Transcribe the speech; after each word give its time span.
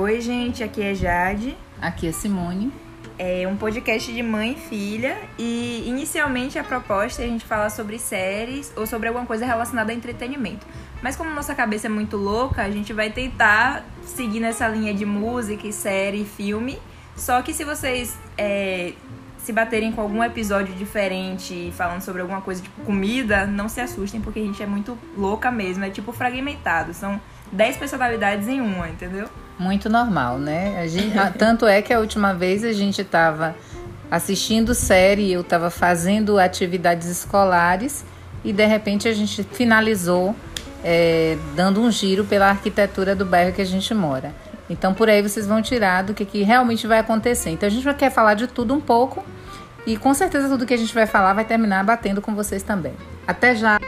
Oi, 0.00 0.20
gente, 0.20 0.62
aqui 0.62 0.80
é 0.80 0.94
Jade. 0.94 1.58
Aqui 1.82 2.06
é 2.06 2.12
Simone. 2.12 2.72
É 3.18 3.48
um 3.48 3.56
podcast 3.56 4.12
de 4.12 4.22
mãe 4.22 4.52
e 4.52 4.54
filha 4.54 5.18
e 5.36 5.82
inicialmente 5.88 6.56
a 6.56 6.62
proposta 6.62 7.20
é 7.20 7.24
a 7.24 7.28
gente 7.28 7.44
falar 7.44 7.68
sobre 7.68 7.98
séries 7.98 8.72
ou 8.76 8.86
sobre 8.86 9.08
alguma 9.08 9.26
coisa 9.26 9.44
relacionada 9.44 9.90
a 9.90 9.94
entretenimento. 9.94 10.64
Mas 11.02 11.16
como 11.16 11.30
nossa 11.30 11.52
cabeça 11.52 11.88
é 11.88 11.90
muito 11.90 12.16
louca, 12.16 12.62
a 12.62 12.70
gente 12.70 12.92
vai 12.92 13.10
tentar 13.10 13.84
seguir 14.04 14.38
nessa 14.38 14.68
linha 14.68 14.94
de 14.94 15.04
música, 15.04 15.72
série, 15.72 16.24
filme. 16.24 16.78
Só 17.16 17.42
que 17.42 17.52
se 17.52 17.64
vocês 17.64 18.16
é, 18.38 18.92
se 19.36 19.52
baterem 19.52 19.90
com 19.90 20.00
algum 20.00 20.22
episódio 20.22 20.76
diferente 20.76 21.72
falando 21.76 22.02
sobre 22.02 22.22
alguma 22.22 22.40
coisa 22.40 22.62
tipo 22.62 22.82
comida, 22.82 23.48
não 23.48 23.68
se 23.68 23.80
assustem 23.80 24.20
porque 24.20 24.38
a 24.38 24.44
gente 24.44 24.62
é 24.62 24.66
muito 24.66 24.96
louca 25.16 25.50
mesmo, 25.50 25.84
é 25.84 25.90
tipo 25.90 26.12
fragmentado, 26.12 26.94
são 26.94 27.20
10 27.52 27.76
personalidades 27.76 28.48
em 28.48 28.60
uma, 28.60 28.88
entendeu? 28.88 29.28
Muito 29.58 29.88
normal, 29.88 30.38
né? 30.38 30.80
A 30.80 30.86
gente, 30.86 31.14
tanto 31.38 31.66
é 31.66 31.82
que 31.82 31.92
a 31.92 31.98
última 31.98 32.32
vez 32.32 32.64
a 32.64 32.72
gente 32.72 33.00
estava 33.00 33.56
assistindo 34.10 34.74
série, 34.74 35.32
eu 35.32 35.42
estava 35.42 35.70
fazendo 35.70 36.38
atividades 36.38 37.08
escolares 37.08 38.04
e 38.44 38.52
de 38.52 38.64
repente 38.64 39.06
a 39.08 39.12
gente 39.12 39.42
finalizou 39.42 40.34
é, 40.82 41.36
dando 41.54 41.80
um 41.80 41.90
giro 41.90 42.24
pela 42.24 42.48
arquitetura 42.48 43.14
do 43.14 43.26
bairro 43.26 43.52
que 43.52 43.60
a 43.60 43.66
gente 43.66 43.92
mora. 43.92 44.32
Então 44.70 44.94
por 44.94 45.08
aí 45.08 45.22
vocês 45.22 45.46
vão 45.46 45.60
tirar 45.60 46.02
do 46.04 46.14
que, 46.14 46.24
que 46.24 46.42
realmente 46.42 46.86
vai 46.86 46.98
acontecer. 46.98 47.50
Então 47.50 47.66
a 47.66 47.70
gente 47.70 47.92
quer 47.94 48.10
falar 48.10 48.34
de 48.34 48.46
tudo 48.46 48.74
um 48.74 48.80
pouco 48.80 49.24
e 49.86 49.96
com 49.96 50.14
certeza 50.14 50.48
tudo 50.48 50.66
que 50.66 50.74
a 50.74 50.78
gente 50.78 50.94
vai 50.94 51.06
falar 51.06 51.32
vai 51.32 51.44
terminar 51.44 51.84
batendo 51.84 52.22
com 52.22 52.34
vocês 52.34 52.62
também. 52.62 52.92
Até 53.26 53.54
já! 53.54 53.78